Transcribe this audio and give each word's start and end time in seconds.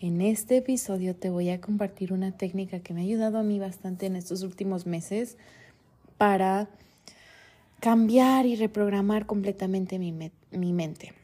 En 0.00 0.20
este 0.20 0.58
episodio 0.58 1.16
te 1.16 1.28
voy 1.28 1.50
a 1.50 1.60
compartir 1.60 2.12
una 2.12 2.30
técnica 2.30 2.78
que 2.78 2.94
me 2.94 3.00
ha 3.00 3.04
ayudado 3.04 3.36
a 3.36 3.42
mí 3.42 3.58
bastante 3.58 4.06
en 4.06 4.14
estos 4.14 4.44
últimos 4.44 4.86
meses 4.86 5.36
para 6.18 6.68
cambiar 7.80 8.46
y 8.46 8.54
reprogramar 8.54 9.26
completamente 9.26 9.98
mi, 9.98 10.14
mi 10.52 10.72
mente. 10.72 11.14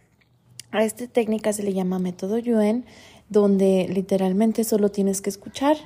A 0.73 0.83
esta 0.83 1.07
técnica 1.07 1.53
se 1.53 1.63
le 1.63 1.73
llama 1.73 2.01
método 2.01 2.37
Yuen, 2.39 2.85
donde 3.29 3.87
literalmente 3.89 4.65
solo 4.65 4.91
tienes 4.91 5.21
que 5.21 5.31
escuchar 5.31 5.77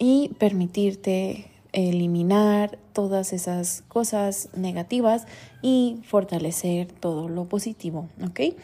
y 0.00 0.30
permitirte 0.40 1.46
eliminar 1.70 2.76
todas 2.92 3.32
esas 3.32 3.82
cosas 3.86 4.48
negativas 4.56 5.28
y 5.62 6.00
fortalecer 6.02 6.90
todo 6.90 7.28
lo 7.28 7.44
positivo, 7.44 8.08
¿ok? 8.20 8.56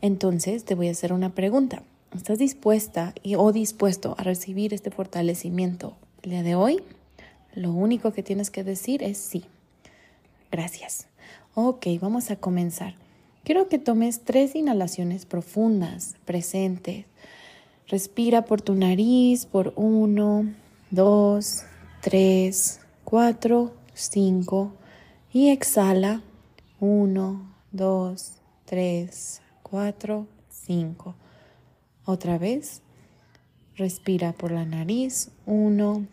Entonces 0.00 0.64
te 0.64 0.74
voy 0.74 0.88
a 0.88 0.92
hacer 0.92 1.12
una 1.12 1.34
pregunta. 1.34 1.82
¿Estás 2.14 2.38
dispuesta 2.38 3.14
y, 3.22 3.36
o 3.36 3.52
dispuesto 3.52 4.14
a 4.18 4.22
recibir 4.22 4.74
este 4.74 4.90
fortalecimiento 4.90 5.96
el 6.22 6.32
día 6.32 6.42
de 6.42 6.54
hoy? 6.54 6.82
Lo 7.54 7.72
único 7.72 8.12
que 8.12 8.22
tienes 8.22 8.50
que 8.50 8.64
decir 8.64 9.02
es 9.02 9.16
sí. 9.16 9.46
Gracias. 10.50 11.06
Ok, 11.54 11.86
vamos 12.02 12.30
a 12.30 12.36
comenzar. 12.36 12.96
Quiero 13.44 13.70
que 13.70 13.78
tomes 13.78 14.20
tres 14.24 14.54
inhalaciones 14.54 15.24
profundas, 15.24 16.16
presentes. 16.26 17.06
Respira 17.88 18.44
por 18.44 18.60
tu 18.60 18.74
nariz 18.74 19.46
por 19.46 19.72
uno, 19.76 20.52
dos, 20.90 21.64
tres, 22.02 22.80
cuatro, 23.04 23.72
cinco 23.94 24.74
y 25.32 25.48
exhala 25.48 26.22
uno, 26.78 27.54
dos, 27.70 28.34
tres, 28.66 29.40
cuatro, 29.62 30.26
cinco. 30.50 31.14
Otra 32.04 32.38
vez, 32.38 32.82
respira 33.76 34.32
por 34.32 34.50
la 34.50 34.64
nariz. 34.64 35.30
Uno, 35.46 36.06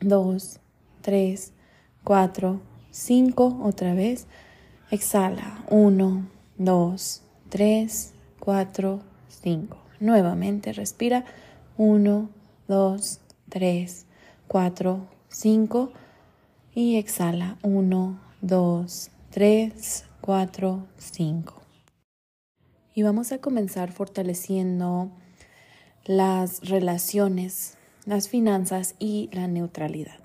dos, 0.00 0.60
tres, 1.02 1.52
cuatro, 2.04 2.60
cinco. 2.90 3.58
Otra 3.62 3.94
vez, 3.94 4.26
exhala. 4.90 5.64
Uno, 5.70 6.28
dos, 6.56 7.22
tres, 7.48 8.14
cuatro, 8.40 9.00
cinco. 9.28 9.78
Nuevamente 10.00 10.72
respira. 10.72 11.24
Uno, 11.76 12.30
dos, 12.66 13.20
tres, 13.48 14.06
cuatro, 14.48 15.08
5 15.28 15.92
y 16.74 16.96
exhala. 16.96 17.58
1, 17.62 18.18
2, 18.40 19.10
3, 19.30 20.04
4, 20.22 20.86
5. 20.96 21.62
Y 22.94 23.02
vamos 23.02 23.32
a 23.32 23.38
comenzar 23.38 23.92
fortaleciendo 23.92 25.10
las 26.06 26.60
relaciones, 26.68 27.74
las 28.04 28.28
finanzas 28.28 28.94
y 28.98 29.28
la 29.32 29.48
neutralidad. 29.48 30.18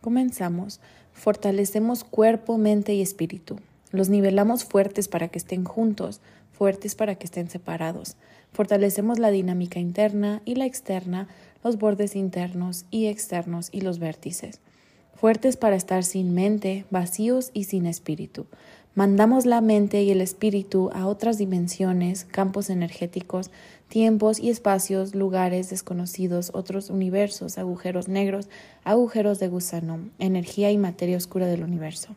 Comenzamos. 0.00 0.80
Fortalecemos 1.12 2.04
cuerpo, 2.04 2.56
mente 2.56 2.94
y 2.94 3.02
espíritu. 3.02 3.58
Los 3.90 4.08
nivelamos 4.08 4.64
fuertes 4.64 5.08
para 5.08 5.28
que 5.28 5.38
estén 5.38 5.64
juntos, 5.64 6.20
fuertes 6.52 6.94
para 6.94 7.16
que 7.16 7.24
estén 7.24 7.50
separados. 7.50 8.16
Fortalecemos 8.52 9.18
la 9.18 9.30
dinámica 9.30 9.80
interna 9.80 10.42
y 10.44 10.54
la 10.54 10.66
externa 10.66 11.28
los 11.62 11.76
bordes 11.76 12.16
internos 12.16 12.86
y 12.90 13.06
externos 13.06 13.68
y 13.72 13.82
los 13.82 13.98
vértices. 13.98 14.60
Fuertes 15.20 15.58
para 15.58 15.76
estar 15.76 16.02
sin 16.02 16.32
mente, 16.32 16.86
vacíos 16.88 17.50
y 17.52 17.64
sin 17.64 17.84
espíritu. 17.84 18.46
Mandamos 18.94 19.44
la 19.44 19.60
mente 19.60 20.02
y 20.02 20.10
el 20.10 20.22
espíritu 20.22 20.88
a 20.94 21.06
otras 21.06 21.36
dimensiones, 21.36 22.24
campos 22.24 22.70
energéticos, 22.70 23.50
tiempos 23.88 24.40
y 24.40 24.48
espacios, 24.48 25.14
lugares 25.14 25.68
desconocidos, 25.68 26.52
otros 26.54 26.88
universos, 26.88 27.58
agujeros 27.58 28.08
negros, 28.08 28.48
agujeros 28.82 29.38
de 29.40 29.48
gusano, 29.48 30.08
energía 30.18 30.70
y 30.70 30.78
materia 30.78 31.18
oscura 31.18 31.48
del 31.48 31.64
universo. 31.64 32.16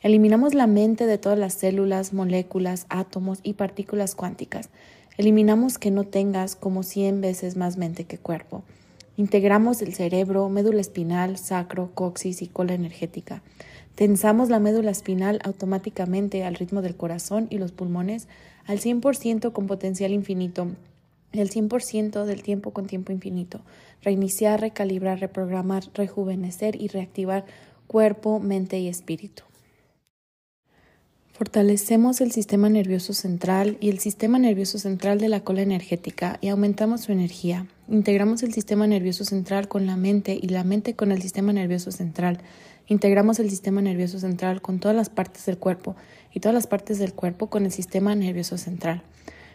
Eliminamos 0.00 0.52
la 0.52 0.66
mente 0.66 1.06
de 1.06 1.18
todas 1.18 1.38
las 1.38 1.54
células, 1.54 2.12
moléculas, 2.12 2.86
átomos 2.88 3.38
y 3.44 3.52
partículas 3.52 4.16
cuánticas. 4.16 4.68
Eliminamos 5.16 5.78
que 5.78 5.92
no 5.92 6.02
tengas 6.02 6.56
como 6.56 6.82
100 6.82 7.20
veces 7.20 7.56
más 7.56 7.76
mente 7.76 8.02
que 8.02 8.18
cuerpo. 8.18 8.64
Integramos 9.16 9.82
el 9.82 9.92
cerebro, 9.92 10.48
médula 10.48 10.80
espinal, 10.80 11.36
sacro, 11.36 11.90
coxis 11.94 12.40
y 12.40 12.46
cola 12.46 12.72
energética. 12.72 13.42
Tensamos 13.94 14.48
la 14.48 14.58
médula 14.58 14.90
espinal 14.90 15.38
automáticamente 15.44 16.44
al 16.44 16.54
ritmo 16.54 16.80
del 16.80 16.96
corazón 16.96 17.46
y 17.50 17.58
los 17.58 17.72
pulmones 17.72 18.26
al 18.64 18.78
100% 18.78 19.52
con 19.52 19.66
potencial 19.66 20.12
infinito, 20.12 20.68
el 21.32 21.50
100% 21.50 22.24
del 22.24 22.42
tiempo 22.42 22.70
con 22.70 22.86
tiempo 22.86 23.12
infinito. 23.12 23.60
Reiniciar, 24.02 24.60
recalibrar, 24.60 25.20
reprogramar, 25.20 25.84
rejuvenecer 25.94 26.80
y 26.80 26.88
reactivar 26.88 27.44
cuerpo, 27.86 28.40
mente 28.40 28.78
y 28.78 28.88
espíritu. 28.88 29.42
Fortalecemos 31.34 32.20
el 32.20 32.30
sistema 32.30 32.68
nervioso 32.68 33.14
central 33.14 33.78
y 33.80 33.88
el 33.88 34.00
sistema 34.00 34.38
nervioso 34.38 34.78
central 34.78 35.18
de 35.18 35.30
la 35.30 35.40
cola 35.40 35.62
energética 35.62 36.36
y 36.42 36.48
aumentamos 36.48 37.00
su 37.00 37.12
energía. 37.12 37.66
Integramos 37.88 38.42
el 38.42 38.52
sistema 38.52 38.86
nervioso 38.86 39.24
central 39.24 39.66
con 39.66 39.86
la 39.86 39.96
mente 39.96 40.38
y 40.40 40.48
la 40.48 40.62
mente 40.62 40.94
con 40.94 41.10
el 41.10 41.22
sistema 41.22 41.54
nervioso 41.54 41.90
central. 41.90 42.38
Integramos 42.86 43.38
el 43.38 43.48
sistema 43.48 43.80
nervioso 43.80 44.18
central 44.18 44.60
con 44.60 44.78
todas 44.78 44.94
las 44.94 45.08
partes 45.08 45.46
del 45.46 45.56
cuerpo 45.56 45.96
y 46.34 46.40
todas 46.40 46.54
las 46.54 46.66
partes 46.66 46.98
del 46.98 47.14
cuerpo 47.14 47.48
con 47.48 47.64
el 47.64 47.72
sistema 47.72 48.14
nervioso 48.14 48.58
central. 48.58 49.02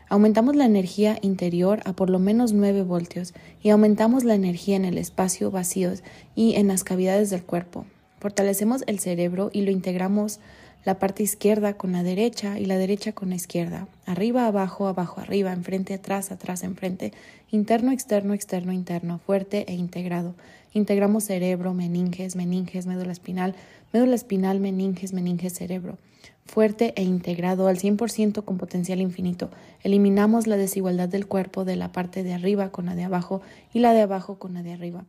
Aumentamos 0.10 0.56
la 0.56 0.66
energía 0.66 1.20
interior 1.22 1.82
a 1.86 1.94
por 1.94 2.10
lo 2.10 2.18
menos 2.18 2.54
9 2.54 2.82
voltios 2.82 3.36
y 3.62 3.70
aumentamos 3.70 4.24
la 4.24 4.34
energía 4.34 4.78
en 4.78 4.86
el 4.86 4.98
espacio 4.98 5.52
vacíos 5.52 6.02
y 6.34 6.56
en 6.56 6.70
las 6.70 6.84
cavidades 6.84 7.30
del 7.30 7.44
cuerpo. 7.44 7.86
Fortalecemos 8.20 8.84
el 8.88 8.98
cerebro 8.98 9.52
y 9.54 9.62
lo 9.62 9.70
integramos 9.70 10.40
la 10.88 11.00
parte 11.00 11.22
izquierda 11.22 11.74
con 11.74 11.92
la 11.92 12.02
derecha 12.02 12.58
y 12.60 12.66
la 12.66 12.78
derecha 12.78 13.12
con 13.12 13.28
la 13.28 13.36
izquierda, 13.36 13.90
arriba, 14.06 14.48
abajo, 14.48 14.88
abajo, 14.88 15.20
arriba, 15.20 15.52
enfrente, 15.52 15.94
atrás, 15.94 16.32
atrás, 16.32 16.64
enfrente, 16.64 17.12
interno, 17.52 17.92
externo, 17.92 18.34
externo, 18.34 18.72
interno, 18.72 19.20
fuerte 19.20 19.66
e 19.68 19.74
integrado. 19.74 20.34
Integramos 20.72 21.26
cerebro, 21.26 21.74
meninges, 21.74 22.38
meninges, 22.38 22.86
médula 22.88 23.12
espinal, 23.12 23.54
médula 23.92 24.16
espinal, 24.16 24.62
meninges, 24.62 25.12
meninges, 25.12 25.56
cerebro. 25.56 25.98
Fuerte 26.46 26.94
e 26.96 27.04
integrado 27.04 27.68
al 27.68 27.80
100% 27.80 28.46
con 28.46 28.58
potencial 28.58 29.02
infinito. 29.02 29.50
Eliminamos 29.84 30.48
la 30.48 30.56
desigualdad 30.56 31.10
del 31.10 31.28
cuerpo 31.28 31.66
de 31.66 31.76
la 31.76 31.92
parte 31.92 32.24
de 32.24 32.34
arriba 32.34 32.70
con 32.72 32.86
la 32.86 32.96
de 32.96 33.04
abajo 33.04 33.42
y 33.74 33.80
la 33.80 33.92
de 33.92 34.04
abajo 34.04 34.40
con 34.40 34.54
la 34.54 34.64
de 34.64 34.72
arriba 34.72 35.04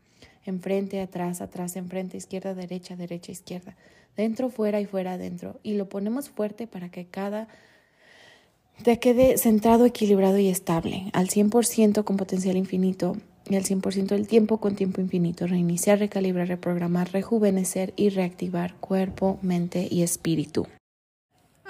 enfrente, 0.48 1.00
atrás, 1.00 1.40
atrás, 1.40 1.76
enfrente, 1.76 2.16
izquierda, 2.16 2.54
derecha, 2.54 2.96
derecha, 2.96 3.32
izquierda, 3.32 3.76
dentro, 4.16 4.50
fuera 4.50 4.80
y 4.80 4.86
fuera, 4.86 5.12
adentro. 5.12 5.60
Y 5.62 5.74
lo 5.74 5.88
ponemos 5.88 6.28
fuerte 6.30 6.66
para 6.66 6.90
que 6.90 7.06
cada 7.06 7.48
te 8.82 8.98
quede 8.98 9.38
centrado, 9.38 9.84
equilibrado 9.84 10.38
y 10.38 10.48
estable, 10.48 11.10
al 11.12 11.28
100% 11.28 12.04
con 12.04 12.16
potencial 12.16 12.56
infinito 12.56 13.16
y 13.50 13.56
al 13.56 13.64
100% 13.64 14.08
del 14.08 14.28
tiempo 14.28 14.58
con 14.58 14.76
tiempo 14.76 15.00
infinito. 15.00 15.46
Reiniciar, 15.46 15.98
recalibrar, 15.98 16.48
reprogramar, 16.48 17.12
rejuvenecer 17.12 17.92
y 17.96 18.10
reactivar 18.10 18.74
cuerpo, 18.76 19.38
mente 19.42 19.88
y 19.90 20.02
espíritu. 20.02 20.66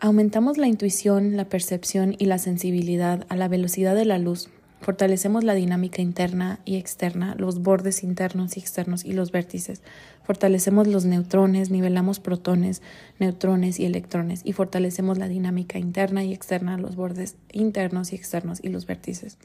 Aumentamos 0.00 0.58
la 0.58 0.68
intuición, 0.68 1.36
la 1.36 1.48
percepción 1.48 2.14
y 2.18 2.26
la 2.26 2.38
sensibilidad 2.38 3.26
a 3.28 3.36
la 3.36 3.48
velocidad 3.48 3.94
de 3.94 4.04
la 4.04 4.18
luz 4.18 4.48
Fortalecemos 4.80 5.42
la 5.42 5.54
dinámica 5.54 6.02
interna 6.02 6.60
y 6.64 6.76
externa, 6.76 7.34
los 7.36 7.62
bordes 7.62 8.04
internos 8.04 8.56
y 8.56 8.60
externos 8.60 9.04
y 9.04 9.12
los 9.12 9.32
vértices. 9.32 9.82
Fortalecemos 10.28 10.86
los 10.86 11.06
neutrones, 11.06 11.70
nivelamos 11.70 12.20
protones, 12.20 12.82
neutrones 13.18 13.80
y 13.80 13.86
electrones 13.86 14.42
y 14.44 14.52
fortalecemos 14.52 15.16
la 15.16 15.26
dinámica 15.26 15.78
interna 15.78 16.22
y 16.22 16.34
externa, 16.34 16.76
los 16.76 16.96
bordes 16.96 17.36
internos 17.50 18.12
y 18.12 18.16
externos 18.16 18.58
y 18.62 18.68
los 18.68 18.84
vértices. 18.84 19.38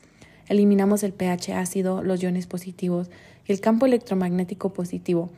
Eliminamos 0.49 1.03
el 1.03 1.13
pH 1.13 1.53
ácido, 1.53 2.03
los 2.03 2.21
iones 2.21 2.47
positivos 2.47 3.09
y 3.47 3.53
el 3.53 3.61
campo 3.61 3.85
electromagnético 3.85 4.73
positivo. 4.73 5.29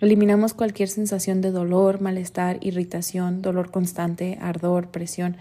Eliminamos 0.00 0.52
cualquier 0.52 0.90
sensación 0.90 1.40
de 1.40 1.50
dolor, 1.50 2.02
malestar, 2.02 2.58
irritación, 2.60 3.40
dolor 3.40 3.70
constante, 3.70 4.36
ardor, 4.42 4.90
presión, 4.90 5.38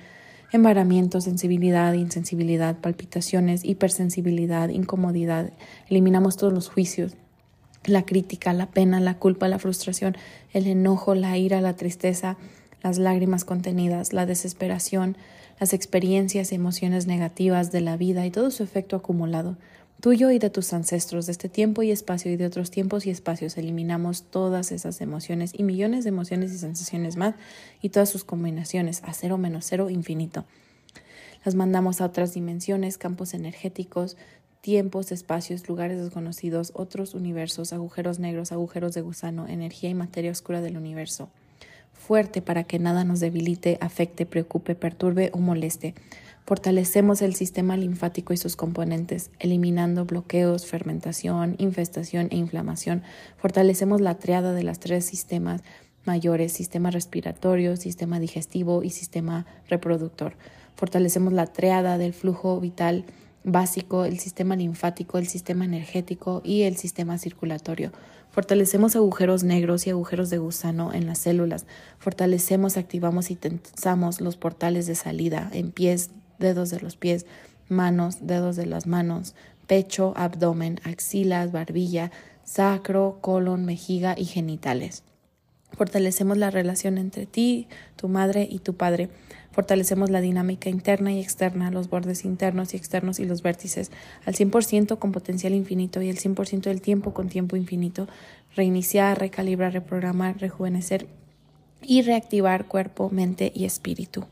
embaramiento, 0.53 1.19
sensibilidad, 1.19 1.91
insensibilidad, 1.95 2.77
palpitaciones, 2.77 3.65
hipersensibilidad, 3.65 4.69
incomodidad. 4.69 5.51
Eliminamos 5.89 6.37
todos 6.37 6.53
los 6.53 6.69
juicios, 6.69 7.17
la 7.85 8.05
crítica, 8.05 8.53
la 8.53 8.67
pena, 8.67 8.99
la 8.99 9.17
culpa, 9.17 9.47
la 9.47 9.59
frustración, 9.59 10.17
el 10.53 10.67
enojo, 10.67 11.15
la 11.15 11.37
ira, 11.37 11.61
la 11.61 11.75
tristeza, 11.75 12.37
las 12.83 12.97
lágrimas 12.97 13.45
contenidas, 13.45 14.13
la 14.13 14.25
desesperación, 14.25 15.17
las 15.59 15.73
experiencias 15.73 16.51
y 16.51 16.55
emociones 16.55 17.07
negativas 17.07 17.71
de 17.71 17.81
la 17.81 17.97
vida 17.97 18.25
y 18.25 18.31
todo 18.31 18.51
su 18.51 18.63
efecto 18.63 18.95
acumulado 18.95 19.57
tuyo 19.99 20.31
y 20.31 20.39
de 20.39 20.49
tus 20.49 20.71
ancestros, 20.73 21.25
de 21.25 21.33
este 21.33 21.49
tiempo 21.49 21.83
y 21.83 21.91
espacio 21.91 22.31
y 22.31 22.37
de 22.37 22.45
otros 22.45 22.71
tiempos 22.71 23.05
y 23.05 23.09
espacios. 23.09 23.57
Eliminamos 23.57 24.23
todas 24.23 24.71
esas 24.71 25.01
emociones 25.01 25.51
y 25.53 25.63
millones 25.63 26.03
de 26.03 26.09
emociones 26.09 26.51
y 26.53 26.57
sensaciones 26.57 27.17
más 27.17 27.35
y 27.81 27.89
todas 27.89 28.09
sus 28.09 28.23
combinaciones 28.23 29.01
a 29.03 29.13
cero 29.13 29.37
menos 29.37 29.65
cero 29.67 29.89
infinito. 29.89 30.45
Las 31.45 31.55
mandamos 31.55 32.01
a 32.01 32.05
otras 32.05 32.33
dimensiones, 32.33 32.97
campos 32.97 33.33
energéticos, 33.33 34.17
tiempos, 34.61 35.11
espacios, 35.11 35.67
lugares 35.67 35.99
desconocidos, 36.01 36.71
otros 36.75 37.13
universos, 37.13 37.73
agujeros 37.73 38.19
negros, 38.19 38.51
agujeros 38.51 38.93
de 38.93 39.01
gusano, 39.01 39.47
energía 39.47 39.89
y 39.89 39.95
materia 39.95 40.31
oscura 40.31 40.61
del 40.61 40.77
universo. 40.77 41.29
Fuerte 41.93 42.41
para 42.41 42.63
que 42.63 42.79
nada 42.79 43.03
nos 43.03 43.19
debilite, 43.19 43.77
afecte, 43.81 44.25
preocupe, 44.25 44.75
perturbe 44.75 45.31
o 45.33 45.37
moleste 45.39 45.93
Fortalecemos 46.49 47.21
el 47.21 47.35
sistema 47.35 47.77
linfático 47.77 48.33
y 48.33 48.37
sus 48.37 48.55
componentes, 48.55 49.29
eliminando 49.37 50.05
bloqueos, 50.05 50.65
fermentación, 50.65 51.53
infestación 51.59 52.27
e 52.31 52.37
inflamación. 52.37 53.03
Fortalecemos 53.37 54.01
la 54.01 54.17
triada 54.17 54.51
de 54.51 54.63
los 54.63 54.79
tres 54.79 55.05
sistemas 55.05 55.61
mayores, 56.05 56.51
sistema 56.51 56.89
respiratorio, 56.89 57.77
sistema 57.77 58.19
digestivo 58.19 58.81
y 58.81 58.89
sistema 58.89 59.45
reproductor. 59.67 60.33
Fortalecemos 60.75 61.33
la 61.33 61.45
triada 61.45 61.99
del 61.99 62.13
flujo 62.13 62.59
vital 62.59 63.05
básico, 63.51 64.05
el 64.05 64.19
sistema 64.19 64.55
linfático, 64.55 65.17
el 65.17 65.27
sistema 65.27 65.65
energético 65.65 66.41
y 66.43 66.63
el 66.63 66.77
sistema 66.77 67.17
circulatorio. 67.17 67.91
Fortalecemos 68.31 68.95
agujeros 68.95 69.43
negros 69.43 69.87
y 69.87 69.89
agujeros 69.89 70.29
de 70.29 70.37
gusano 70.37 70.93
en 70.93 71.07
las 71.07 71.19
células. 71.19 71.65
Fortalecemos, 71.97 72.77
activamos 72.77 73.31
y 73.31 73.35
tensamos 73.35 74.21
los 74.21 74.37
portales 74.37 74.85
de 74.85 74.95
salida 74.95 75.49
en 75.51 75.71
pies, 75.71 76.11
dedos 76.37 76.69
de 76.69 76.79
los 76.79 76.95
pies, 76.95 77.25
manos, 77.69 78.27
dedos 78.27 78.55
de 78.55 78.65
las 78.65 78.87
manos, 78.87 79.35
pecho, 79.67 80.13
abdomen, 80.15 80.79
axilas, 80.83 81.51
barbilla, 81.51 82.11
sacro, 82.43 83.17
colon, 83.21 83.65
mejiga 83.65 84.15
y 84.17 84.25
genitales. 84.25 85.03
Fortalecemos 85.73 86.37
la 86.37 86.49
relación 86.49 86.97
entre 86.97 87.25
ti, 87.25 87.67
tu 87.95 88.07
madre 88.09 88.47
y 88.49 88.59
tu 88.59 88.75
padre. 88.75 89.09
Fortalecemos 89.51 90.09
la 90.09 90.21
dinámica 90.21 90.69
interna 90.69 91.11
y 91.11 91.19
externa, 91.19 91.71
los 91.71 91.89
bordes 91.89 92.23
internos 92.23 92.73
y 92.73 92.77
externos 92.77 93.19
y 93.19 93.25
los 93.25 93.41
vértices 93.41 93.91
al 94.25 94.35
100% 94.35 94.99
con 94.99 95.11
potencial 95.11 95.53
infinito 95.53 96.01
y 96.01 96.09
el 96.09 96.19
100% 96.19 96.61
del 96.61 96.81
tiempo 96.81 97.13
con 97.13 97.29
tiempo 97.29 97.55
infinito. 97.55 98.07
Reiniciar, 98.55 99.19
recalibrar, 99.19 99.73
reprogramar, 99.73 100.39
rejuvenecer 100.39 101.07
y 101.81 102.01
reactivar 102.03 102.67
cuerpo, 102.67 103.09
mente 103.09 103.51
y 103.55 103.65
espíritu. 103.65 104.25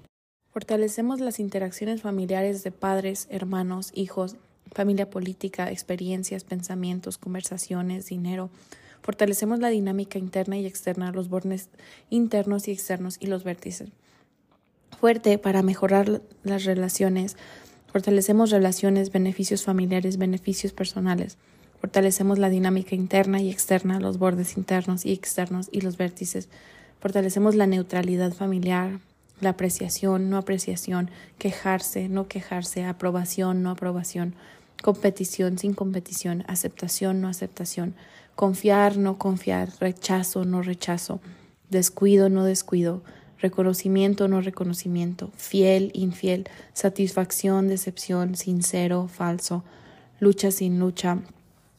Fortalecemos 0.52 1.20
las 1.20 1.40
interacciones 1.40 2.02
familiares 2.02 2.64
de 2.64 2.72
padres, 2.72 3.28
hermanos, 3.30 3.92
hijos, 3.94 4.38
familia 4.72 5.10
política, 5.10 5.72
experiencias, 5.72 6.44
pensamientos, 6.44 7.18
conversaciones, 7.18 8.08
dinero. 8.08 8.50
Fortalecemos 9.02 9.60
la 9.60 9.70
dinámica 9.70 10.20
interna 10.20 10.58
y 10.58 10.66
externa, 10.66 11.12
los 11.12 11.30
bordes 11.30 11.70
internos 12.10 12.68
y 12.68 12.72
externos 12.72 13.18
y 13.20 13.28
los 13.28 13.44
vértices. 13.44 13.90
Fuerte 15.00 15.38
para 15.38 15.62
mejorar 15.62 16.22
las 16.44 16.64
relaciones. 16.66 17.38
Fortalecemos 17.92 18.50
relaciones, 18.50 19.12
beneficios 19.12 19.64
familiares, 19.64 20.18
beneficios 20.18 20.74
personales. 20.74 21.38
Fortalecemos 21.80 22.40
la 22.40 22.50
dinámica 22.50 22.96
interna 22.96 23.40
y 23.40 23.52
externa, 23.52 24.00
los 24.00 24.18
bordes 24.18 24.58
internos 24.58 25.06
y 25.06 25.14
externos 25.14 25.70
y 25.72 25.82
los 25.82 25.98
vértices. 25.98 26.50
Fortalecemos 27.00 27.54
la 27.54 27.68
neutralidad 27.68 28.34
familiar, 28.34 29.00
la 29.40 29.50
apreciación, 29.50 30.32
no 30.32 30.38
apreciación, 30.38 31.12
quejarse, 31.38 32.10
no 32.10 32.28
quejarse, 32.28 32.84
aprobación, 32.84 33.62
no 33.62 33.70
aprobación, 33.70 34.34
competición, 34.82 35.60
sin 35.60 35.76
competición, 35.76 36.44
aceptación, 36.48 37.22
no 37.22 37.28
aceptación, 37.28 37.94
confiar, 38.36 38.98
no 38.98 39.20
confiar, 39.20 39.70
rechazo, 39.80 40.44
no 40.44 40.64
rechazo, 40.64 41.22
descuido, 41.70 42.30
no 42.30 42.46
descuido, 42.46 43.04
reconocimiento, 43.40 44.28
no 44.28 44.42
reconocimiento, 44.42 45.32
fiel, 45.38 45.92
infiel, 45.94 46.48
satisfacción, 46.74 47.68
decepción, 47.68 48.36
sincero, 48.36 49.08
falso, 49.08 49.64
lucha 50.20 50.52
sin 50.52 50.80
lucha, 50.80 51.20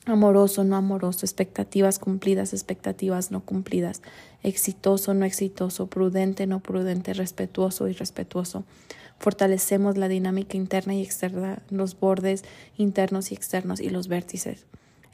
amoroso, 0.06 0.64
no 0.64 0.76
amoroso, 0.76 1.26
expectativas 1.26 1.98
cumplidas, 1.98 2.52
expectativas 2.52 3.30
no 3.30 3.40
cumplidas, 3.40 4.02
exitoso, 4.42 5.14
no 5.14 5.24
exitoso, 5.24 5.88
prudente, 5.88 6.46
no 6.46 6.60
prudente, 6.60 7.12
respetuoso, 7.12 7.88
irrespetuoso. 7.88 8.64
Fortalecemos 9.18 9.98
la 9.98 10.08
dinámica 10.08 10.56
interna 10.56 10.94
y 10.94 11.02
externa, 11.02 11.62
los 11.70 11.98
bordes 11.98 12.44
internos 12.76 13.32
y 13.32 13.34
externos 13.34 13.80
y 13.80 13.90
los 13.90 14.08
vértices. 14.08 14.66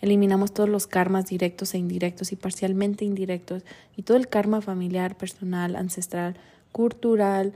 Eliminamos 0.05 0.53
todos 0.53 0.69
los 0.69 0.87
karmas 0.87 1.25
directos 1.25 1.73
e 1.73 1.79
indirectos 1.79 2.31
y 2.31 2.37
parcialmente 2.37 3.07
indirectos 3.07 3.63
y 3.97 4.03
todo 4.03 4.19
el 4.19 4.29
karma 4.29 4.61
familiar, 4.61 5.17
personal, 5.17 5.77
ancestral, 5.77 6.37
cultural, 6.73 7.55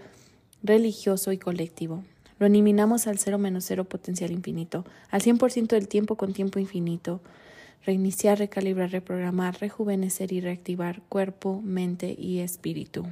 religioso 0.62 1.31
y 1.33 1.37
colectivo. 1.37 2.05
Lo 2.39 2.47
eliminamos 2.47 3.06
al 3.06 3.19
cero 3.19 3.37
menos 3.37 3.67
cero 3.67 3.85
potencial 3.85 4.31
infinito, 4.31 4.87
al 5.11 5.21
100% 5.21 5.67
del 5.67 5.89
tiempo 5.89 6.15
con 6.15 6.33
tiempo 6.33 6.59
infinito. 6.59 7.21
Reiniciar, 7.85 8.39
recalibrar, 8.39 8.93
reprogramar, 8.93 9.61
rejuvenecer 9.61 10.32
y 10.32 10.41
reactivar 10.41 11.03
cuerpo, 11.11 11.61
mente 11.63 12.17
y 12.19 12.39
espíritu. 12.39 13.05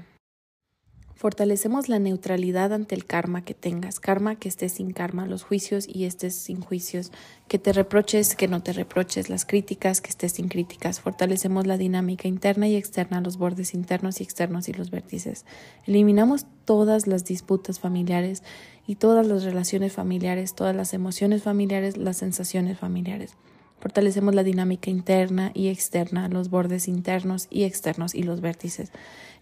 Fortalecemos 1.16 1.88
la 1.88 1.98
neutralidad 1.98 2.74
ante 2.74 2.94
el 2.94 3.06
karma 3.06 3.42
que 3.42 3.54
tengas, 3.54 4.00
karma 4.00 4.36
que 4.36 4.50
estés 4.50 4.72
sin 4.72 4.92
karma, 4.92 5.24
los 5.24 5.44
juicios 5.44 5.88
y 5.88 6.04
estés 6.04 6.34
sin 6.34 6.60
juicios, 6.60 7.10
que 7.48 7.58
te 7.58 7.72
reproches, 7.72 8.36
que 8.36 8.48
no 8.48 8.62
te 8.62 8.74
reproches, 8.74 9.30
las 9.30 9.46
críticas, 9.46 10.02
que 10.02 10.10
estés 10.10 10.32
sin 10.32 10.48
críticas. 10.48 11.00
Fortalecemos 11.00 11.66
la 11.66 11.78
dinámica 11.78 12.28
interna 12.28 12.68
y 12.68 12.76
externa, 12.76 13.22
los 13.22 13.38
bordes 13.38 13.72
internos 13.72 14.20
y 14.20 14.24
externos 14.24 14.68
y 14.68 14.74
los 14.74 14.90
vértices. 14.90 15.46
Eliminamos 15.86 16.44
todas 16.66 17.06
las 17.06 17.24
disputas 17.24 17.80
familiares 17.80 18.42
y 18.86 18.96
todas 18.96 19.26
las 19.26 19.42
relaciones 19.42 19.94
familiares, 19.94 20.54
todas 20.54 20.76
las 20.76 20.92
emociones 20.92 21.42
familiares, 21.42 21.96
las 21.96 22.18
sensaciones 22.18 22.78
familiares. 22.78 23.32
Fortalecemos 23.80 24.34
la 24.34 24.42
dinámica 24.42 24.90
interna 24.90 25.50
y 25.54 25.68
externa, 25.68 26.28
los 26.28 26.48
bordes 26.50 26.88
internos 26.88 27.46
y 27.50 27.64
externos 27.64 28.14
y 28.14 28.22
los 28.22 28.40
vértices. 28.40 28.90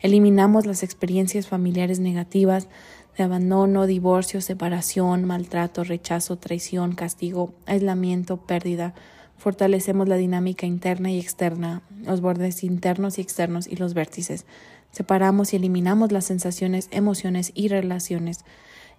Eliminamos 0.00 0.66
las 0.66 0.82
experiencias 0.82 1.46
familiares 1.46 2.00
negativas 2.00 2.68
de 3.16 3.24
abandono, 3.24 3.86
divorcio, 3.86 4.40
separación, 4.40 5.24
maltrato, 5.24 5.84
rechazo, 5.84 6.36
traición, 6.36 6.94
castigo, 6.94 7.54
aislamiento, 7.66 8.38
pérdida. 8.38 8.94
Fortalecemos 9.38 10.08
la 10.08 10.16
dinámica 10.16 10.66
interna 10.66 11.10
y 11.10 11.20
externa, 11.20 11.82
los 12.04 12.20
bordes 12.20 12.64
internos 12.64 13.18
y 13.18 13.22
externos 13.22 13.68
y 13.68 13.76
los 13.76 13.94
vértices. 13.94 14.46
Separamos 14.90 15.52
y 15.52 15.56
eliminamos 15.56 16.12
las 16.12 16.24
sensaciones, 16.24 16.88
emociones 16.90 17.52
y 17.54 17.68
relaciones 17.68 18.44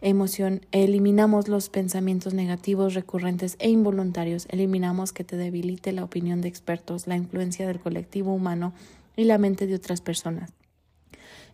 emoción, 0.09 0.61
eliminamos 0.71 1.47
los 1.47 1.69
pensamientos 1.69 2.35
negativos 2.35 2.93
recurrentes 2.93 3.55
e 3.57 3.69
involuntarios, 3.69 4.45
eliminamos 4.51 5.11
que 5.11 5.23
te 5.23 5.35
debilite 5.35 5.91
la 5.93 6.03
opinión 6.03 6.41
de 6.41 6.47
expertos, 6.47 7.07
la 7.07 7.15
influencia 7.15 7.65
del 7.65 7.79
colectivo 7.79 8.31
humano 8.31 8.73
y 9.15 9.23
la 9.23 9.39
mente 9.39 9.65
de 9.65 9.73
otras 9.73 10.01
personas. 10.01 10.53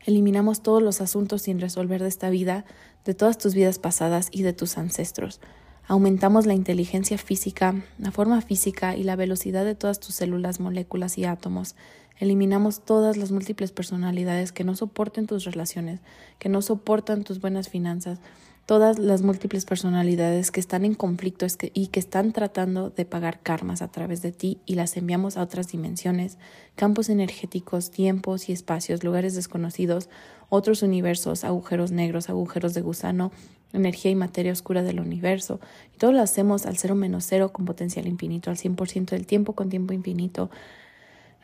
Eliminamos 0.06 0.64
todos 0.64 0.84
los 0.84 1.00
asuntos 1.00 1.44
sin 1.44 1.62
resolver 1.62 2.02
de 2.02 2.10
esta 2.10 2.30
vida, 2.30 2.66
de 3.06 3.14
todas 3.14 3.38
tus 3.38 3.56
vidas 3.56 3.80
pasadas 3.80 4.28
y 4.32 4.44
de 4.44 4.52
tus 4.52 4.78
ancestros. 4.78 5.40
Aumentamos 5.88 6.46
la 6.46 6.54
inteligencia 6.54 7.18
física, 7.18 7.84
la 8.00 8.12
forma 8.12 8.42
física 8.42 8.98
y 8.98 9.04
la 9.04 9.16
velocidad 9.16 9.64
de 9.64 9.76
todas 9.76 10.00
tus 10.00 10.16
células, 10.16 10.60
moléculas 10.60 11.18
y 11.18 11.24
átomos. 11.24 11.76
Eliminamos 12.22 12.82
todas 12.86 13.18
las 13.18 13.32
múltiples 13.32 13.72
personalidades 13.72 14.52
que 14.52 14.64
no 14.64 14.76
soporten 14.76 15.26
tus 15.26 15.44
relaciones, 15.44 16.02
que 16.38 16.50
no 16.50 16.62
soportan 16.62 17.24
tus 17.24 17.42
buenas 17.42 17.68
finanzas, 17.68 18.20
todas 18.68 19.00
las 19.00 19.24
múltiples 19.24 19.66
personalidades 19.66 20.52
que 20.52 20.60
están 20.60 20.86
en 20.86 20.94
conflicto 20.94 21.48
y 21.74 21.88
que 21.88 22.00
están 22.00 22.32
tratando 22.32 22.92
de 22.92 23.06
pagar 23.06 23.40
karmas 23.42 23.82
a 23.82 23.88
través 23.88 24.22
de 24.22 24.32
ti 24.32 24.60
y 24.68 24.76
las 24.76 24.98
enviamos 24.98 25.36
a 25.36 25.42
otras 25.42 25.70
dimensiones, 25.70 26.38
campos 26.76 27.10
energéticos, 27.10 27.90
tiempos 27.90 28.50
y 28.50 28.52
espacios, 28.52 29.04
lugares 29.04 29.34
desconocidos, 29.34 30.08
otros 30.50 30.84
universos, 30.84 31.44
agujeros 31.44 31.92
negros, 31.92 32.30
agujeros 32.30 32.76
de 32.76 32.82
gusano, 32.82 33.32
energía 33.74 34.12
y 34.12 34.16
materia 34.16 34.52
oscura 34.52 34.84
del 34.84 35.00
universo. 35.00 35.60
Y 35.96 35.98
todo 35.98 36.12
lo 36.12 36.22
hacemos 36.22 36.68
al 36.68 36.78
cero 36.78 36.94
menos 36.94 37.26
cero 37.28 37.52
con 37.52 37.66
potencial 37.66 38.06
infinito, 38.06 38.52
al 38.52 38.58
100% 38.58 39.10
del 39.10 39.26
tiempo 39.26 39.54
con 39.54 39.70
tiempo 39.70 39.94
infinito. 39.94 40.52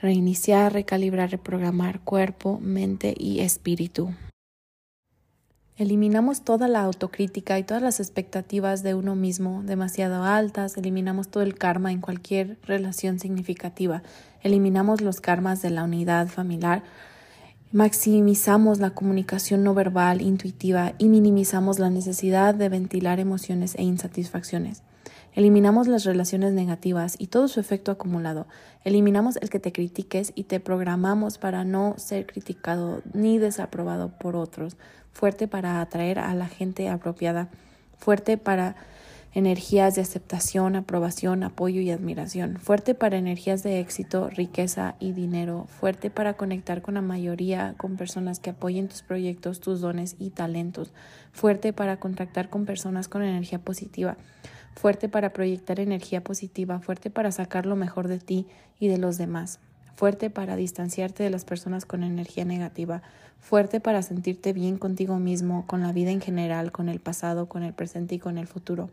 Reiniciar, 0.02 0.74
recalibrar, 0.74 1.32
reprogramar 1.32 2.02
cuerpo, 2.02 2.60
mente 2.62 3.16
y 3.18 3.40
espíritu. 3.40 4.14
Eliminamos 5.76 6.42
toda 6.44 6.68
la 6.68 6.82
autocrítica 6.82 7.60
y 7.60 7.64
todas 7.64 7.84
las 7.84 8.00
expectativas 8.00 8.82
de 8.82 8.96
uno 8.96 9.16
mismo 9.16 9.62
demasiado 9.64 10.24
altas, 10.24 10.76
eliminamos 10.76 11.30
todo 11.30 11.44
el 11.44 11.56
karma 11.56 11.92
en 11.92 12.02
cualquier 12.02 12.58
relación 12.64 13.20
significativa, 13.20 14.02
eliminamos 14.42 15.02
los 15.02 15.22
karmas 15.22 15.62
de 15.62 15.70
la 15.70 15.84
unidad 15.84 16.30
familiar, 16.30 16.82
maximizamos 17.72 18.80
la 18.80 18.92
comunicación 18.92 19.64
no 19.64 19.76
verbal, 19.76 20.22
intuitiva 20.22 20.94
y 20.98 21.10
minimizamos 21.10 21.78
la 21.78 21.92
necesidad 21.92 22.56
de 22.56 22.70
ventilar 22.70 23.20
emociones 23.20 23.76
e 23.76 23.84
insatisfacciones. 23.84 24.82
Eliminamos 25.38 25.88
las 25.88 26.04
relaciones 26.04 26.54
negativas 26.54 27.16
y 27.20 27.28
todo 27.28 27.48
su 27.48 27.60
efecto 27.60 27.92
acumulado. 27.92 28.48
Eliminamos 28.84 29.38
el 29.38 29.52
que 29.52 29.60
te 29.60 29.72
critiques 29.72 30.32
y 30.34 30.46
te 30.46 30.60
programamos 30.60 31.38
para 31.38 31.64
no 31.64 31.94
ser 31.98 32.26
criticado 32.26 33.04
ni 33.14 33.38
desaprobado 33.38 34.10
por 34.18 34.36
otros. 34.36 34.78
Fuerte 35.14 35.48
para 35.48 35.80
atraer 35.80 36.18
a 36.18 36.34
la 36.34 36.48
gente 36.48 36.90
apropiada. 36.90 37.50
Fuerte 38.00 38.40
para 38.40 38.78
energías 39.32 39.94
de 39.94 40.02
aceptación, 40.02 40.76
aprobación, 40.76 41.44
apoyo 41.44 41.82
y 41.82 41.92
admiración. 41.92 42.58
Fuerte 42.58 42.96
para 42.96 43.20
energías 43.20 43.62
de 43.62 43.80
éxito, 43.80 44.32
riqueza 44.32 44.96
y 45.00 45.12
dinero. 45.12 45.68
Fuerte 45.70 46.10
para 46.10 46.34
conectar 46.34 46.82
con 46.82 46.96
la 46.96 47.02
mayoría, 47.04 47.76
con 47.78 47.96
personas 47.96 48.40
que 48.40 48.50
apoyen 48.50 48.88
tus 48.88 49.04
proyectos, 49.04 49.60
tus 49.60 49.82
dones 49.82 50.16
y 50.18 50.32
talentos. 50.32 50.94
Fuerte 51.32 51.74
para 51.74 52.00
contactar 52.00 52.50
con 52.50 52.66
personas 52.66 53.08
con 53.08 53.22
energía 53.22 53.60
positiva 53.60 54.18
fuerte 54.78 55.10
para 55.10 55.34
proyectar 55.34 55.80
energía 55.80 56.24
positiva, 56.24 56.80
fuerte 56.80 57.10
para 57.10 57.32
sacar 57.32 57.66
lo 57.66 57.76
mejor 57.76 58.08
de 58.08 58.20
ti 58.20 58.46
y 58.80 58.88
de 58.90 59.00
los 59.00 59.18
demás, 59.18 59.60
fuerte 59.96 60.30
para 60.30 60.56
distanciarte 60.56 61.24
de 61.24 61.32
las 61.32 61.46
personas 61.46 61.86
con 61.86 62.04
energía 62.04 62.46
negativa, 62.46 63.02
fuerte 63.40 63.80
para 63.80 64.04
sentirte 64.04 64.54
bien 64.54 64.78
contigo 64.78 65.18
mismo, 65.18 65.66
con 65.66 65.82
la 65.82 65.94
vida 65.94 66.12
en 66.12 66.22
general, 66.22 66.72
con 66.72 66.90
el 66.90 67.00
pasado, 67.00 67.48
con 67.48 67.64
el 67.64 67.74
presente 67.74 68.14
y 68.16 68.20
con 68.20 68.38
el 68.38 68.46
futuro, 68.46 68.92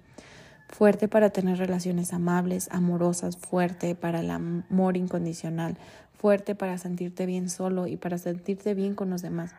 fuerte 0.70 1.06
para 1.06 1.28
tener 1.28 1.58
relaciones 1.58 2.14
amables, 2.14 2.68
amorosas, 2.70 3.36
fuerte 3.36 3.94
para 3.94 4.20
el 4.20 4.30
amor 4.30 4.96
incondicional, 4.96 5.76
fuerte 6.16 6.54
para 6.54 6.78
sentirte 6.78 7.26
bien 7.26 7.50
solo 7.50 7.86
y 7.86 7.98
para 7.98 8.16
sentirte 8.16 8.72
bien 8.72 8.94
con 8.94 9.10
los 9.10 9.20
demás 9.20 9.54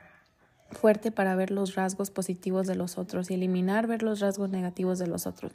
fuerte 0.71 1.11
para 1.11 1.35
ver 1.35 1.51
los 1.51 1.75
rasgos 1.75 2.09
positivos 2.09 2.67
de 2.67 2.75
los 2.75 2.97
otros 2.97 3.29
y 3.29 3.35
eliminar 3.35 3.85
ver 3.85 4.03
los 4.03 4.19
rasgos 4.19 4.49
negativos 4.49 4.99
de 4.99 5.07
los 5.07 5.27
otros, 5.27 5.51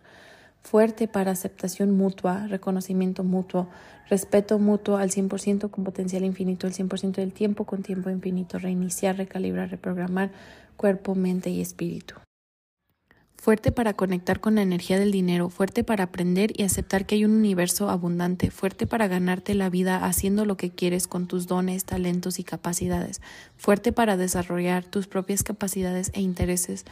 fuerte 0.62 1.08
para 1.08 1.32
aceptación 1.32 1.96
mutua, 1.96 2.46
reconocimiento 2.46 3.24
mutuo, 3.24 3.68
respeto 4.08 4.58
mutuo 4.58 4.96
al 4.96 5.10
100% 5.10 5.70
con 5.70 5.84
potencial 5.84 6.24
infinito, 6.24 6.66
el 6.66 6.74
100% 6.74 7.12
del 7.12 7.32
tiempo 7.32 7.64
con 7.64 7.82
tiempo 7.82 8.10
infinito, 8.10 8.58
reiniciar, 8.58 9.16
recalibrar, 9.16 9.70
reprogramar 9.70 10.30
cuerpo, 10.76 11.14
mente 11.14 11.50
y 11.50 11.60
espíritu. 11.60 12.14
Fuerte 13.36 13.72
para 13.72 13.94
conectar 13.94 14.40
con 14.40 14.56
la 14.56 14.62
energía 14.62 14.98
del 14.98 15.12
dinero, 15.12 15.48
fuerte 15.48 15.82
para 15.82 16.04
aprender 16.04 16.52
y 16.54 16.62
aceptar 16.62 17.06
que 17.06 17.14
hay 17.14 17.24
un 17.24 17.30
universo 17.30 17.88
abundante, 17.88 18.50
fuerte 18.50 18.86
para 18.86 19.08
ganarte 19.08 19.54
la 19.54 19.70
vida 19.70 20.04
haciendo 20.04 20.44
lo 20.44 20.58
que 20.58 20.68
quieres 20.68 21.06
con 21.06 21.26
tus 21.26 21.46
dones, 21.46 21.86
talentos 21.86 22.38
y 22.38 22.44
capacidades, 22.44 23.22
fuerte 23.56 23.92
para 23.92 24.18
desarrollar 24.18 24.84
tus 24.84 25.06
propias 25.06 25.42
capacidades 25.42 26.10
e 26.12 26.20
intereses, 26.20 26.84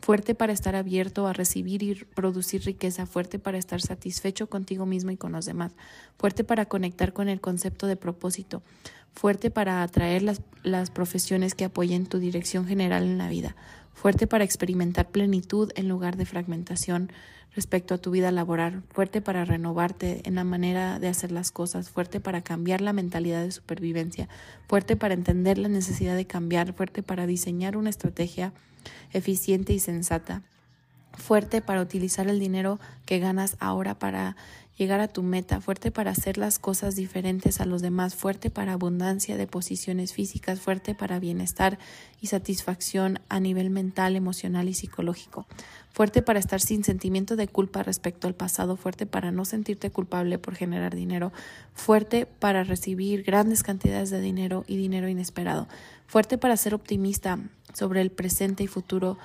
fuerte 0.00 0.34
para 0.34 0.52
estar 0.52 0.76
abierto 0.76 1.26
a 1.26 1.32
recibir 1.32 1.82
y 1.82 1.94
producir 1.94 2.62
riqueza, 2.64 3.06
fuerte 3.06 3.38
para 3.38 3.58
estar 3.58 3.80
satisfecho 3.80 4.48
contigo 4.48 4.86
mismo 4.86 5.10
y 5.10 5.16
con 5.16 5.32
los 5.32 5.44
demás, 5.46 5.72
fuerte 6.18 6.44
para 6.44 6.66
conectar 6.66 7.12
con 7.12 7.28
el 7.28 7.40
concepto 7.40 7.86
de 7.86 7.96
propósito, 7.96 8.62
fuerte 9.12 9.50
para 9.50 9.82
atraer 9.82 10.22
las, 10.22 10.40
las 10.62 10.90
profesiones 10.90 11.54
que 11.54 11.64
apoyen 11.64 12.06
tu 12.06 12.18
dirección 12.18 12.66
general 12.66 13.04
en 13.04 13.18
la 13.18 13.28
vida, 13.28 13.56
fuerte 13.92 14.26
para 14.26 14.44
experimentar 14.44 15.10
plenitud 15.10 15.70
en 15.74 15.88
lugar 15.88 16.16
de 16.16 16.26
fragmentación 16.26 17.12
respecto 17.54 17.94
a 17.94 17.98
tu 17.98 18.12
vida 18.12 18.30
laboral, 18.30 18.82
fuerte 18.90 19.20
para 19.20 19.44
renovarte 19.44 20.22
en 20.24 20.36
la 20.36 20.44
manera 20.44 20.98
de 21.00 21.08
hacer 21.08 21.32
las 21.32 21.50
cosas, 21.50 21.90
fuerte 21.90 22.20
para 22.20 22.42
cambiar 22.42 22.80
la 22.80 22.92
mentalidad 22.92 23.42
de 23.42 23.50
supervivencia, 23.50 24.28
fuerte 24.68 24.96
para 24.96 25.14
entender 25.14 25.58
la 25.58 25.68
necesidad 25.68 26.16
de 26.16 26.26
cambiar, 26.26 26.72
fuerte 26.72 27.02
para 27.02 27.26
diseñar 27.26 27.76
una 27.76 27.90
estrategia 27.90 28.52
eficiente 29.12 29.72
y 29.72 29.78
sensata, 29.78 30.42
fuerte 31.12 31.60
para 31.62 31.82
utilizar 31.82 32.28
el 32.28 32.40
dinero 32.40 32.78
que 33.06 33.18
ganas 33.18 33.56
ahora 33.60 33.98
para 33.98 34.36
llegar 34.80 35.00
a 35.00 35.08
tu 35.08 35.22
meta, 35.22 35.60
fuerte 35.60 35.90
para 35.90 36.10
hacer 36.10 36.38
las 36.38 36.58
cosas 36.58 36.96
diferentes 36.96 37.60
a 37.60 37.66
los 37.66 37.82
demás, 37.82 38.14
fuerte 38.14 38.48
para 38.48 38.72
abundancia 38.72 39.36
de 39.36 39.46
posiciones 39.46 40.14
físicas, 40.14 40.58
fuerte 40.58 40.94
para 40.94 41.18
bienestar 41.18 41.78
y 42.22 42.28
satisfacción 42.28 43.20
a 43.28 43.40
nivel 43.40 43.68
mental, 43.68 44.16
emocional 44.16 44.70
y 44.70 44.74
psicológico, 44.74 45.46
fuerte 45.92 46.22
para 46.22 46.38
estar 46.38 46.62
sin 46.62 46.82
sentimiento 46.82 47.36
de 47.36 47.46
culpa 47.46 47.82
respecto 47.82 48.26
al 48.26 48.34
pasado, 48.34 48.78
fuerte 48.78 49.04
para 49.04 49.30
no 49.30 49.44
sentirte 49.44 49.90
culpable 49.90 50.38
por 50.38 50.54
generar 50.54 50.94
dinero, 50.94 51.30
fuerte 51.74 52.24
para 52.24 52.64
recibir 52.64 53.22
grandes 53.22 53.62
cantidades 53.62 54.08
de 54.08 54.22
dinero 54.22 54.64
y 54.66 54.78
dinero 54.78 55.10
inesperado, 55.10 55.68
fuerte 56.06 56.38
para 56.38 56.56
ser 56.56 56.72
optimista 56.72 57.38
sobre 57.74 58.00
el 58.00 58.10
presente 58.10 58.64
y 58.64 58.66
futuro, 58.66 59.18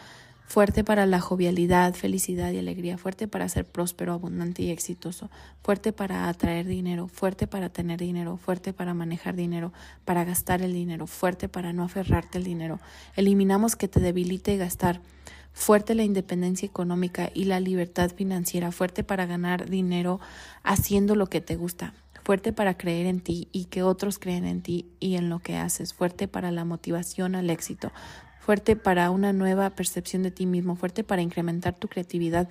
fuerte 0.47 0.83
para 0.83 1.05
la 1.05 1.19
jovialidad, 1.19 1.93
felicidad 1.93 2.51
y 2.51 2.59
alegría, 2.59 2.97
fuerte 2.97 3.27
para 3.27 3.49
ser 3.49 3.65
próspero, 3.65 4.13
abundante 4.13 4.61
y 4.63 4.69
exitoso, 4.69 5.29
fuerte 5.63 5.91
para 5.91 6.29
atraer 6.29 6.67
dinero, 6.67 7.07
fuerte 7.07 7.47
para 7.47 7.69
tener 7.69 7.99
dinero, 7.99 8.37
fuerte 8.37 8.71
para 8.71 8.93
manejar 8.93 9.35
dinero, 9.35 9.73
para 10.05 10.23
gastar 10.23 10.61
el 10.61 10.73
dinero, 10.73 11.07
fuerte 11.07 11.49
para 11.49 11.73
no 11.73 11.83
aferrarte 11.83 12.37
al 12.37 12.43
dinero. 12.43 12.79
Eliminamos 13.15 13.75
que 13.75 13.87
te 13.87 13.99
debilite 13.99 14.55
gastar, 14.57 15.01
fuerte 15.51 15.95
la 15.95 16.03
independencia 16.03 16.67
económica 16.67 17.31
y 17.33 17.45
la 17.45 17.59
libertad 17.59 18.11
financiera, 18.11 18.71
fuerte 18.71 19.03
para 19.03 19.25
ganar 19.25 19.69
dinero 19.69 20.19
haciendo 20.63 21.15
lo 21.15 21.27
que 21.27 21.41
te 21.41 21.55
gusta, 21.55 21.93
fuerte 22.23 22.53
para 22.53 22.77
creer 22.77 23.07
en 23.07 23.19
ti 23.19 23.47
y 23.51 23.65
que 23.65 23.83
otros 23.83 24.19
creen 24.19 24.45
en 24.45 24.61
ti 24.61 24.85
y 24.99 25.15
en 25.15 25.29
lo 25.29 25.39
que 25.39 25.57
haces, 25.57 25.93
fuerte 25.93 26.27
para 26.27 26.51
la 26.51 26.65
motivación 26.65 27.35
al 27.35 27.49
éxito, 27.49 27.91
fuerte 28.45 28.75
para 28.75 29.09
una 29.09 29.33
nueva 29.33 29.71
percepción 29.71 30.21
de 30.21 30.29
ti 30.29 30.45
mismo, 30.45 30.75
fuerte 30.75 31.03
para 31.03 31.23
incrementar 31.23 31.73
tu 31.73 31.87
creatividad, 31.87 32.47